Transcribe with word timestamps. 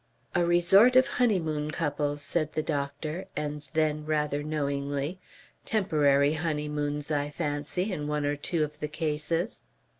"A 0.33 0.43
resort, 0.43 0.95
of 0.95 1.05
honeymoon 1.05 1.69
couples," 1.69 2.23
said 2.23 2.53
the 2.53 2.63
doctor, 2.63 3.25
and 3.37 3.69
then 3.75 4.03
rather 4.03 4.41
knowingly: 4.41 5.19
"Temporary 5.63 6.33
honeymoons, 6.33 7.11
I 7.11 7.29
fancy, 7.29 7.91
in 7.93 8.07
one 8.07 8.25
or 8.25 8.35
two 8.35 8.63
of 8.63 8.79
the 8.79 8.87
cases." 8.87 9.61